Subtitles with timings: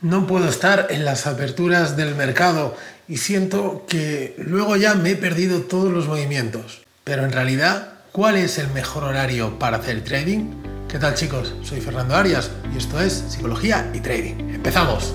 [0.00, 2.76] No puedo estar en las aperturas del mercado
[3.08, 6.82] y siento que luego ya me he perdido todos los movimientos.
[7.02, 10.52] Pero en realidad, ¿cuál es el mejor horario para hacer trading?
[10.88, 11.52] ¿Qué tal chicos?
[11.64, 14.54] Soy Fernando Arias y esto es Psicología y Trading.
[14.54, 15.14] ¡Empezamos!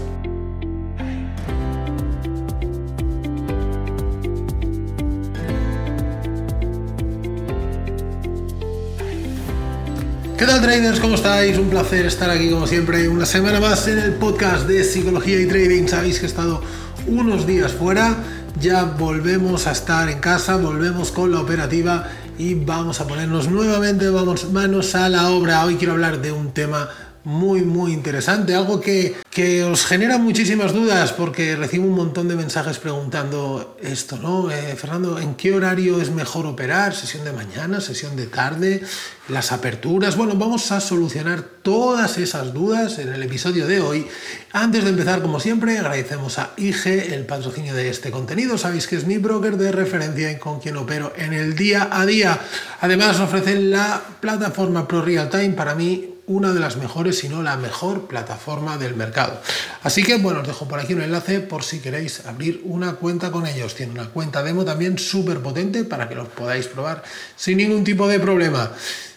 [10.43, 10.99] ¿Qué tal traders?
[10.99, 11.57] ¿Cómo estáis?
[11.57, 15.47] Un placer estar aquí como siempre una semana más en el podcast de Psicología y
[15.47, 15.87] Trading.
[15.87, 16.61] Sabéis que he estado
[17.07, 18.17] unos días fuera,
[18.59, 24.09] ya volvemos a estar en casa, volvemos con la operativa y vamos a ponernos nuevamente
[24.09, 25.63] vamos, manos a la obra.
[25.63, 26.89] Hoy quiero hablar de un tema
[27.25, 32.35] muy muy interesante, algo que, que, os genera muchísimas dudas porque recibo un montón de
[32.35, 34.51] mensajes preguntando esto, ¿no?
[34.51, 36.93] Eh, Fernando, ¿en qué horario es mejor operar?
[36.93, 37.79] ¿Sesión de mañana?
[37.79, 38.83] ¿Sesión de tarde?
[39.29, 40.17] ¿Las aperturas?
[40.17, 44.07] Bueno, vamos a solucionar todas esas dudas en el episodio de hoy.
[44.51, 48.57] Antes de empezar, como siempre, agradecemos a IG el patrocinio de este contenido.
[48.57, 52.05] Sabéis que es mi broker de referencia y con quien opero en el día a
[52.05, 52.37] día.
[52.81, 57.43] Además, ofrecen la plataforma Pro Real Time para mí una de las mejores, si no
[57.43, 59.41] la mejor plataforma del mercado.
[59.83, 63.31] Así que bueno, os dejo por aquí un enlace por si queréis abrir una cuenta
[63.31, 63.75] con ellos.
[63.75, 67.03] Tiene una cuenta demo también súper potente para que los podáis probar
[67.35, 68.71] sin ningún tipo de problema.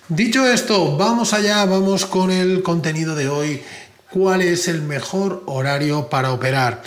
[0.09, 3.63] Dicho esto, vamos allá, vamos con el contenido de hoy.
[4.11, 6.83] ¿Cuál es el mejor horario para operar?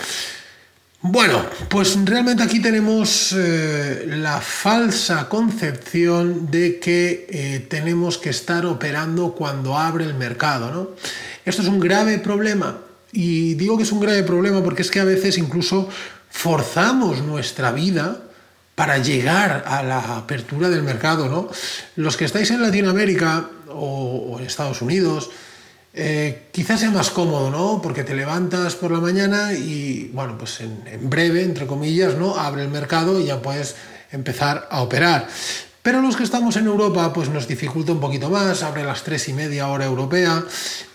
[1.02, 8.66] Bueno, pues realmente aquí tenemos eh, la falsa concepción de que eh, tenemos que estar
[8.66, 10.70] operando cuando abre el mercado.
[10.70, 10.90] ¿no?
[11.46, 12.80] Esto es un grave problema
[13.12, 15.88] y digo que es un grave problema porque es que a veces incluso
[16.28, 18.20] forzamos nuestra vida
[18.74, 21.30] para llegar a la apertura del mercado.
[21.30, 21.48] ¿no?
[21.96, 25.30] Los que estáis en Latinoamérica o, o en Estados Unidos,
[25.92, 27.82] eh, quizás sea más cómodo, ¿no?
[27.82, 32.36] Porque te levantas por la mañana y, bueno, pues en, breve, entre comillas, ¿no?
[32.36, 33.74] Abre el mercado y ya puedes
[34.12, 35.26] empezar a operar.
[35.82, 39.28] Pero los que estamos en Europa, pues nos dificulta un poquito más, abre las tres
[39.28, 40.44] y media hora europea,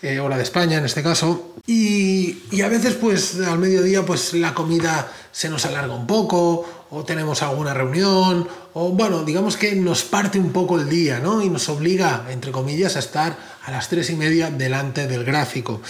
[0.03, 4.35] eh, hora de España en este caso, y, y, a veces pues al mediodía pues
[4.35, 9.75] la comida se nos alarga un poco, o tenemos alguna reunión, o bueno, digamos que
[9.75, 11.41] nos parte un poco el día, ¿no?
[11.41, 13.35] Y nos obliga, entre comillas, a estar
[13.65, 15.81] a las tres y media delante del gráfico.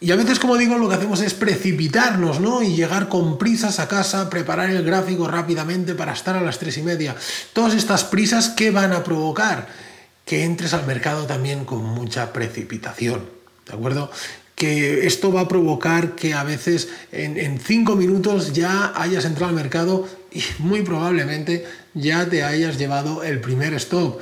[0.00, 2.62] Y a veces, como digo, lo que hacemos es precipitarnos, ¿no?
[2.62, 6.78] Y llegar con prisas a casa, preparar el gráfico rápidamente para estar a las tres
[6.78, 7.16] y media.
[7.52, 9.66] Todas estas prisas, ¿qué van a provocar?
[10.24, 13.28] Que entres al mercado también con mucha precipitación,
[13.66, 14.10] ¿de acuerdo?
[14.58, 19.54] que esto va a provocar que a veces en, cinco minutos ya hayas entrado al
[19.54, 24.20] mercado y muy probablemente ya te hayas llevado el primer stop.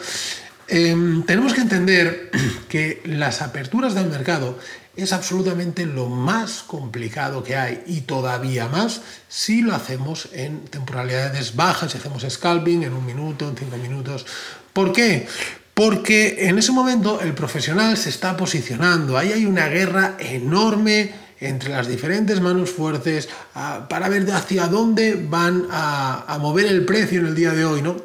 [0.69, 2.31] Em, tenemos que entender
[2.69, 4.59] que las aperturas del mercado
[4.97, 11.55] es absolutamente lo más complicado que hay y todavía más si lo hacemos en temporalidades
[11.55, 14.27] bajas, si hacemos scalping en un minuto, en cinco minutos.
[14.73, 15.27] ¿Por qué?
[15.75, 21.69] Porque en ese momento el profesional se está posicionando, ahí hay una guerra enorme entre
[21.69, 27.27] las diferentes manos fuertes ah, para ver hacia dónde van a, mover el precio en
[27.27, 27.83] el día de hoy.
[27.83, 27.97] ¿no?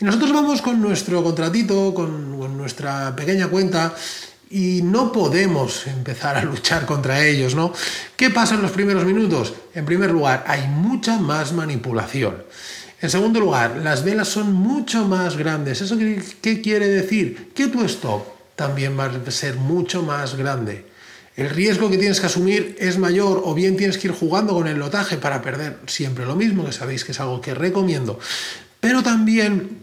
[0.00, 3.92] Y nosotros vamos con nuestro contratito, con, con nuestra pequeña cuenta
[4.50, 7.72] y no podemos empezar a luchar contra ellos, ¿no?
[8.16, 9.54] ¿Qué pasa en los primeros minutos?
[9.74, 12.44] En primer lugar, hay mucha más manipulación.
[13.00, 15.82] En segundo lugar, las velas son mucho más grandes.
[15.82, 17.52] ¿Eso qué, quiere decir?
[17.54, 18.24] Que tu stop
[18.54, 20.86] también va a ser mucho más grande.
[21.36, 24.66] El riesgo que tienes que asumir es mayor o bien tienes que ir jugando con
[24.66, 28.18] el lotaje para perder siempre lo mismo, que sabéis que es algo que recomiendo.
[28.80, 29.82] Pero también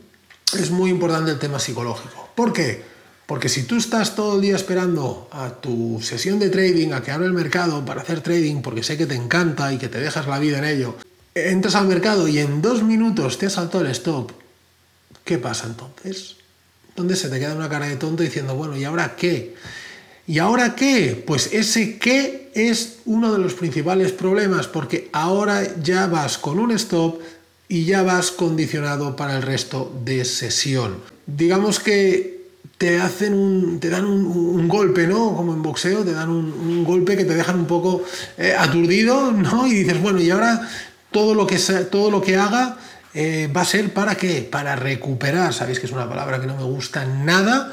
[0.58, 2.30] es muy importante el tema psicológico.
[2.34, 2.93] ¿Por qué?
[3.26, 7.12] Porque si tú estás todo el día esperando a tu sesión de trading, a que
[7.12, 10.28] abra el mercado para hacer trading, porque sé que te encanta y que te dejas
[10.28, 10.96] la vida en ello,
[11.34, 14.32] entras al mercado y en dos minutos te ha saltado el stop,
[15.24, 16.36] ¿qué pasa entonces?
[16.96, 19.56] ¿Dónde se te queda una cara de tonto diciendo, bueno, ¿y ahora qué?
[20.28, 21.22] ¿Y ahora qué?
[21.26, 26.72] Pues ese qué es uno de los principales problemas, porque ahora ya vas con un
[26.72, 27.20] stop
[27.68, 30.98] y ya vas condicionado para el resto de sesión.
[31.26, 32.33] Digamos que
[32.84, 35.34] te hacen un, te dan un, golpe, ¿no?
[35.38, 38.04] Como en boxeo, te dan un, golpe que te dejan un poco
[38.38, 39.66] eh, aturdido, ¿no?
[39.68, 40.70] Y dices, bueno, y ahora
[41.10, 41.58] todo lo que,
[41.90, 42.76] todo lo que haga
[43.14, 44.42] eh, va a ser para qué?
[44.42, 45.54] Para recuperar.
[45.54, 47.72] Sabéis que es una palabra que no me gusta nada,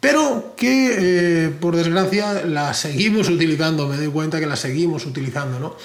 [0.00, 3.86] pero que eh, por desgracia la seguimos utilizando.
[3.86, 5.76] Me doy cuenta que la seguimos utilizando, ¿no?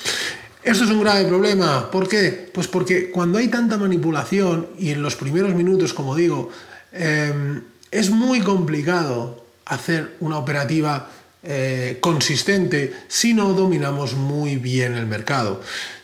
[0.64, 1.92] Esto es un grave problema.
[1.92, 2.50] ¿Por qué?
[2.52, 6.50] Pues porque cuando hay tanta manipulación y en los primeros minutos, como digo,
[6.92, 7.62] em,
[7.94, 11.10] es muy complicado hacer una operativa
[11.44, 15.62] eh, consistente si no dominamos muy bien el mercado.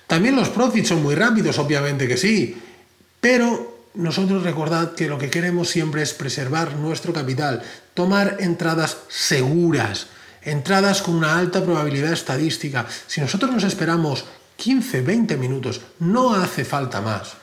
[0.07, 2.57] También los profits son muy rápidos, obviamente que sí,
[3.19, 7.63] pero nosotros recordad que lo que queremos siempre es preservar nuestro capital,
[7.94, 10.07] tomar entradas seguras,
[10.44, 12.85] entradas con una alta probabilidad estadística.
[13.07, 14.25] Si nosotros nos esperamos
[14.57, 17.38] 15, 20 minutos, no hace falta más.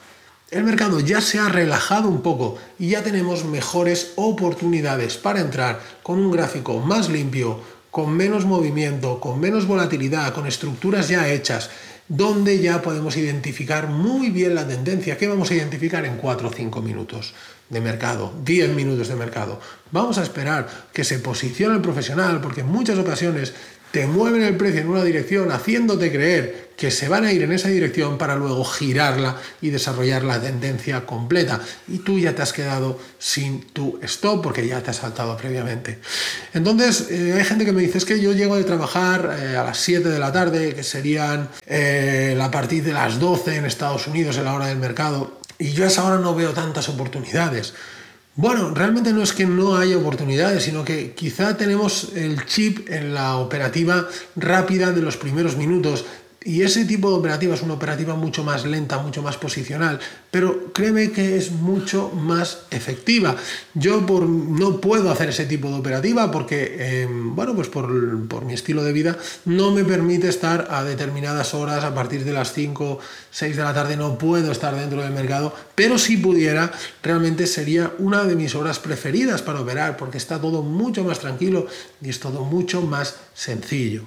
[0.49, 5.81] El mercado ya se ha relajado un poco y ya tenemos mejores oportunidades para entrar
[6.03, 7.59] con un gráfico más limpio,
[7.91, 11.69] con menos movimiento, con menos volatilidad, con estructuras ya hechas,
[12.07, 15.17] donde ya podemos identificar muy bien la tendencia.
[15.17, 17.33] ¿Qué vamos a identificar en 4 o 5 minutos
[17.69, 18.31] de mercado?
[18.45, 19.59] 10 minutos de mercado.
[19.91, 23.53] Vamos a esperar que se posicione el profesional, porque en muchas ocasiones
[23.97, 27.51] te mueven el precio en una dirección haciéndote creer que se van a ir en
[27.51, 31.61] esa dirección para luego girarla y desarrollar la tendencia completa.
[31.87, 35.97] Y tú ya te has quedado sin tu stop porque ya te has saltado previamente.
[36.53, 39.63] Entonces, eh, hay gente que me dice, es que yo llego de trabajar eh, a
[39.63, 44.05] las 7 de la tarde, que serían eh, a partir de las 12 en Estados
[44.05, 47.73] Unidos, en la hora del mercado, y yo a esa hora no veo tantas oportunidades.
[48.37, 53.15] Bueno, realmente no es que no haya oportunidades, sino que quizá tenemos el chip en
[53.15, 56.05] la operativa rápida de los primeros minutos
[56.47, 59.99] y ese tipo de operativa es una operativa mucho más lenta, mucho más posicional,
[60.31, 63.35] pero créeme que es mucho más efectiva.
[63.73, 67.89] Yo por, no puedo hacer ese tipo de operativa porque, em, bueno, pues por,
[68.45, 72.53] mi estilo de vida no me permite estar a determinadas horas, a partir de las
[72.53, 72.99] 5,
[73.29, 76.71] 6 de la tarde no puedo estar dentro del mercado, pero si pudiera,
[77.03, 81.67] realmente sería una de mis horas preferidas para operar porque está todo mucho más tranquilo
[82.01, 84.01] y es todo mucho más sencillo.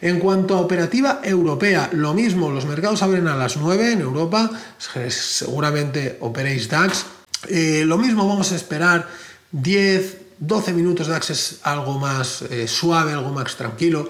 [0.00, 4.50] En cuanto a operativa europea, lo mismo, los mercados abren a las 9 en Europa,
[4.80, 7.06] seguramente operéis DAX.
[7.48, 9.06] Eh, lo mismo vamos a esperar
[9.52, 14.08] 10, 12 minutos DAX es algo más eh, suave, algo más tranquilo.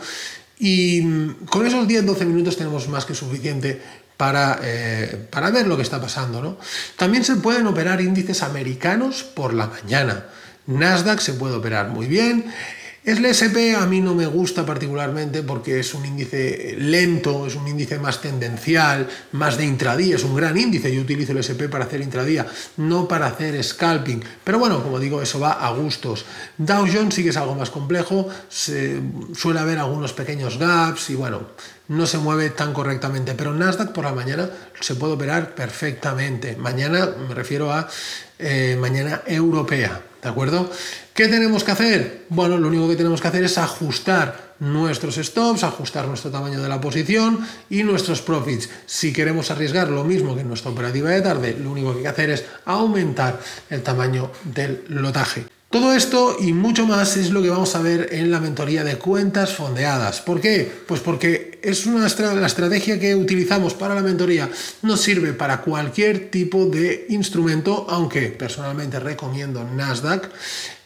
[0.59, 3.83] Y mm, con esos 10-12 minutos tenemos más que suficiente
[4.23, 6.57] para, eh, para, ver lo que está pasando.
[6.95, 10.27] También se pueden operar índices americanos por la mañana.
[10.69, 12.45] Nasdaq se puede operar muy bien.
[13.05, 17.67] El SP a mí no me gusta particularmente porque es un índice lento, es un
[17.67, 20.95] índice más tendencial, más de intradía, es un gran índice.
[20.95, 22.47] Yo utilizo el SP para hacer intradía,
[22.77, 24.23] no para hacer scalping.
[24.45, 26.25] Pero bueno, como digo, eso va a gustos.
[26.59, 31.41] Dow Jones sí que es algo más complejo, suele haber algunos pequeños gaps y bueno,
[31.89, 33.35] no se mueve tan correctamente.
[33.35, 34.49] Pero Nasdaq por la mañana
[34.81, 36.55] se puede operar perfectamente.
[36.55, 37.89] Mañana me refiero a
[38.39, 40.03] eh, mañana europea.
[40.23, 40.71] ¿De acuerdo?
[41.15, 42.27] ¿Qué tenemos que hacer?
[42.29, 46.69] Bueno, lo único que tenemos que hacer es ajustar nuestros stops, ajustar nuestro tamaño de
[46.69, 48.71] la posición y nuestros profits.
[48.87, 52.03] Si queremos arriesgar lo mismo que en nuestra operativa de tarde, lo único que hay
[52.05, 55.45] que hacer es aumentar el tamaño del lotaje.
[55.73, 58.99] Todo esto y mucho más es lo que vamos a ver en la mentoría de
[58.99, 60.21] cuentas fondeadas.
[60.21, 60.71] ¿Por qué?
[60.87, 64.51] Pues porque es una la estrategia que utilizamos para la mentoría
[64.83, 70.29] nos sirve para cualquier tipo de instrumento, aunque personalmente recomiendo Nasdaq.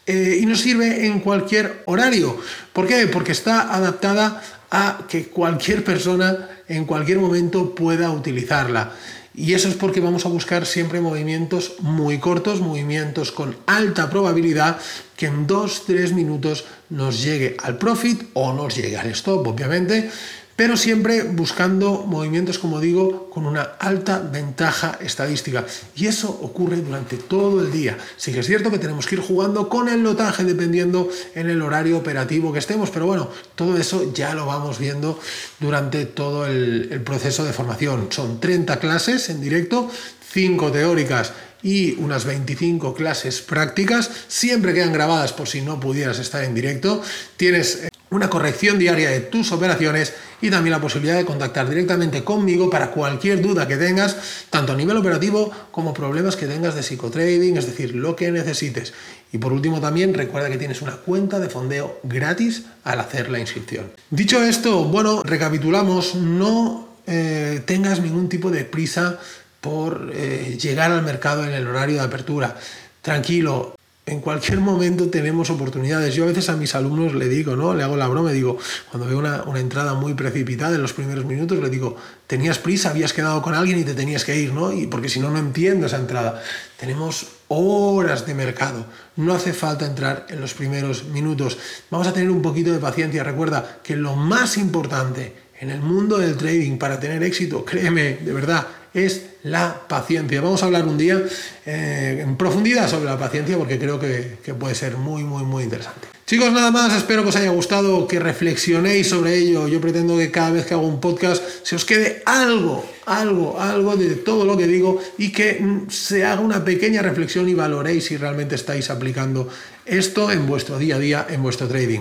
[0.07, 2.39] Eh, y nos sirve en cualquier horario.
[2.73, 3.09] ¿Por qué?
[3.09, 4.41] Porque está adaptada
[4.71, 8.93] a que cualquier persona en cualquier momento pueda utilizarla.
[9.35, 14.79] Y eso es porque vamos a buscar siempre movimientos muy cortos, movimientos con alta probabilidad
[15.15, 20.11] que en 2-3 minutos nos llegue al profit o nos llegue al stop, obviamente,
[20.57, 25.67] pero siempre buscando movimientos, como digo, con una alta ventaja estadística.
[25.95, 27.99] Y eso ocurre durante todo el día.
[28.17, 31.61] Sí que es cierto que tenemos que ir jugando con el lotaje dependiendo en el
[31.61, 35.21] horario operativo que estemos, pero bueno, todo eso ya lo vamos viendo
[35.61, 38.09] durante todo el, el proceso de formación.
[38.11, 39.91] Son 30 clases en directo,
[40.33, 41.33] 5 teóricas
[41.63, 47.03] y unas 25 clases prácticas, siempre quedan grabadas por si no pudieras estar en directo.
[47.37, 52.25] Tienes eh, una corrección diaria de tus operaciones y también la posibilidad de contactar directamente
[52.25, 54.17] conmigo para cualquier duda que tengas,
[54.51, 58.93] tanto a nivel operativo como problemas que tengas de psicotrading, es decir, lo que necesites.
[59.33, 63.39] Y por último también recuerda que tienes una cuenta de fondeo gratis al hacer la
[63.39, 63.93] inscripción.
[64.11, 69.19] Dicho esto, bueno, recapitulamos, no eh, tengas ningún tipo de prisa
[69.61, 72.57] por eh, llegar al mercado en el horario de apertura.
[73.03, 73.76] Tranquilo,
[74.09, 76.15] en cualquier momento tenemos oportunidades.
[76.15, 77.75] Yo a veces a mis alumnos le digo, ¿no?
[77.75, 78.57] Le hago la broma, digo,
[78.89, 81.97] cuando veo una, entrada muy precipitada en los primeros minutos, le digo,
[82.29, 84.73] tenías prisa, habías quedado con alguien y te tenías que ir, ¿no?
[84.73, 86.41] Y porque si no, no entiendo esa entrada.
[86.79, 88.87] Tenemos horas de mercado.
[89.17, 91.59] No hace falta entrar en los primeros minutos.
[91.91, 93.25] Vamos a tener un poquito de paciencia.
[93.25, 98.33] Recuerda que lo más importante en el mundo del trading para tener éxito, créeme, de
[98.33, 100.41] verdad, es la paciencia.
[100.41, 101.23] Vamos a hablar un día
[101.67, 105.65] eh, en profundidad sobre la paciencia porque creo que, que puede ser muy, muy, muy
[105.65, 106.16] interesante.
[106.27, 109.69] Chicos, nada más, espero que os haya gustado, que reflexionéis sobre ello.
[109.69, 113.95] Yo pretendo que cada vez que hago un podcast se os quede algo, algo, algo
[113.95, 118.07] de todo lo que digo y que mm, se haga una pequeña reflexión y valoréis
[118.07, 119.49] si realmente estáis aplicando
[119.85, 122.01] esto en vuestro día a día, en vuestro trading.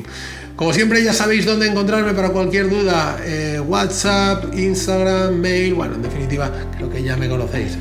[0.55, 6.01] Como siempre ya sabéis dónde encontrarme para cualquier duda, eh, WhatsApp, Instagram, mail, bueno, en
[6.01, 7.74] definitiva creo que ya me conocéis.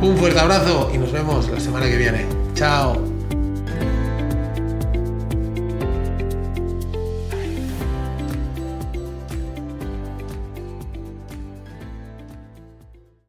[0.00, 2.26] Un fuerte abrazo y nos vemos la semana que viene.
[2.56, 3.11] Chao.